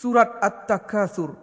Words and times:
Surat 0.00 0.40
At-Takatsur, 0.40 1.36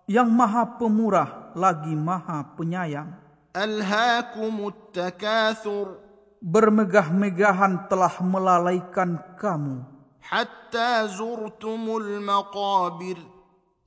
yang 0.05 0.29
Maha 0.29 0.77
Pemurah 0.77 1.49
lagi 1.57 1.97
Maha 1.97 2.53
Penyayang. 2.53 3.17
Alhaakumut 3.57 4.93
takatsur 4.93 5.97
Bermegah-megahan 6.37 7.89
telah 7.89 8.13
melalaikan 8.21 9.17
kamu 9.41 9.89
hatta 10.23 11.03
zurtumul 11.09 12.21
maqabir 12.21 13.32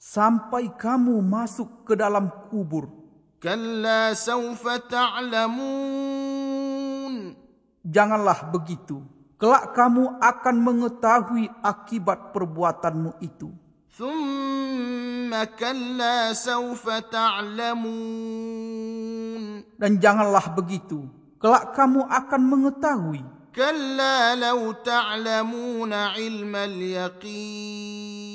sampai 0.07 0.71
kamu 0.79 1.19
masuk 1.19 1.83
ke 1.83 1.99
dalam 1.99 2.31
kubur. 2.47 2.87
Kalla 3.43 4.15
saufa 4.15 4.79
ta'lamun. 4.87 5.67
Janganlah 7.83 8.55
begitu. 8.55 9.03
Kelak 9.37 9.75
kamu 9.77 10.17
akan 10.23 10.57
mengetahui 10.63 11.51
akibat 11.61 12.33
perbuatanmu 12.33 13.21
itu. 13.21 13.51
Thumma 13.93 15.45
kalla 15.53 16.33
saufa 16.33 17.03
ta'lamun. 17.05 17.91
Dan 19.77 20.01
janganlah 20.01 20.57
begitu. 20.57 21.05
Kelak 21.37 21.77
kamu 21.77 22.09
akan 22.09 22.43
mengetahui. 22.49 23.21
Kalla 23.53 24.33
law 24.39 24.73
ta'lamun 24.81 25.93
ilmal 26.17 26.77
yaqin. 26.81 28.26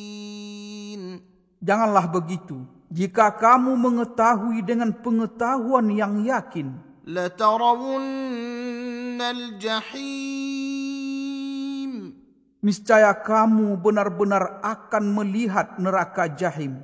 Janganlah 1.61 2.09
begitu. 2.09 2.65
Jika 2.89 3.37
kamu 3.37 3.77
mengetahui 3.77 4.65
dengan 4.65 4.89
pengetahuan 4.91 5.93
yang 5.93 6.25
yakin. 6.25 6.73
Latarawunnal 7.05 9.61
jahim. 9.61 10.01
Niscaya 12.65 13.13
kamu 13.13 13.77
benar-benar 13.77 14.57
akan 14.65 15.21
melihat 15.21 15.77
neraka 15.77 16.25
jahim. 16.33 16.81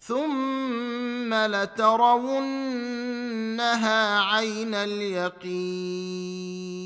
Thumma 0.00 1.44
latarawunnaha 1.50 3.98
aynal 4.40 4.96
yaqin 4.96 6.79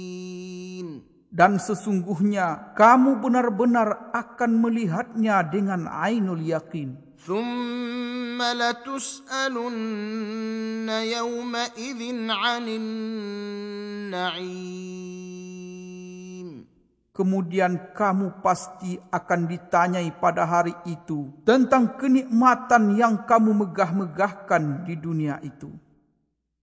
Dan 1.33 1.61
sesungguhnya 1.61 2.73
kamu 2.73 3.21
benar-benar 3.21 4.09
akan 4.17 4.65
melihatnya 4.65 5.45
dengan 5.45 5.85
ainul 5.85 6.41
yakin. 6.41 7.09
ثم 7.19 8.39
لتسألن 8.39 9.59
يومئذ 10.89 12.01
عن 12.31 12.65
النعيم 12.67 14.79
Kemudian 17.19 17.91
kamu 17.91 18.39
pasti 18.39 18.95
akan 18.95 19.51
ditanyai 19.51 20.07
pada 20.23 20.47
hari 20.47 20.71
itu 20.87 21.27
tentang 21.43 21.99
kenikmatan 21.99 22.95
yang 22.95 23.27
kamu 23.27 23.59
megah-megahkan 23.59 24.87
di 24.87 24.95
dunia 24.95 25.35
itu. 25.43 25.67